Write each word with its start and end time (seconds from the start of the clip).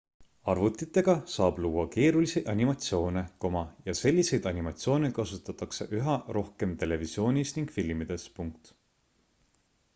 arvutitega 0.51 1.13
saab 1.33 1.59
luua 1.65 1.83
keerulisi 1.95 2.41
animatsioone 2.53 3.23
ja 3.91 3.95
selliseid 4.01 4.49
animatsioone 4.55 5.11
kasutatakse 5.19 5.87
üha 6.01 6.17
rohkem 6.41 6.75
televisioonis 6.85 7.57
ning 7.59 7.73
filmides 7.81 8.29